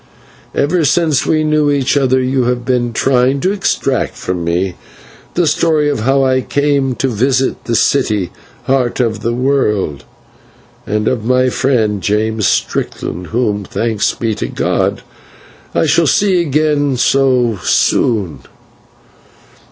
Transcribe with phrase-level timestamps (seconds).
[0.55, 4.73] Ever since we knew each other you have been trying to extract from me
[5.35, 8.31] the story of how I came to visit the city,
[8.63, 10.03] Heart of the World,
[10.87, 15.03] and of my friend, James Strickland, whom, thanks be to God,
[15.75, 18.39] I so soon shall see again.